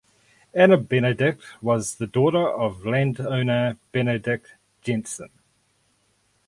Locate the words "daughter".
2.07-2.49